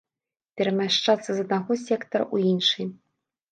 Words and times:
Перамяшчацца 0.61 1.27
з 1.31 1.45
аднаго 1.45 1.79
сектара 1.85 2.25
ў 2.33 2.57
іншы. 2.57 2.81